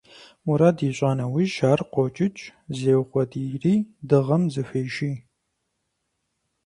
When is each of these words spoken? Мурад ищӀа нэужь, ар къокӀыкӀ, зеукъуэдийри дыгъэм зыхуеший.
Мурад 0.45 0.77
ищӀа 0.87 1.11
нэужь, 1.17 1.57
ар 1.71 1.79
къокӀыкӀ, 1.93 2.43
зеукъуэдийри 2.77 3.75
дыгъэм 4.07 4.43
зыхуеший. 4.53 5.15